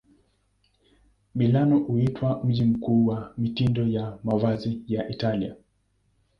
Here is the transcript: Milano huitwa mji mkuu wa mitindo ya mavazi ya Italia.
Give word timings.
Milano 1.35 1.79
huitwa 1.79 2.43
mji 2.43 2.63
mkuu 2.65 3.05
wa 3.05 3.33
mitindo 3.37 3.87
ya 3.87 4.17
mavazi 4.23 4.81
ya 4.87 5.09
Italia. 5.09 5.55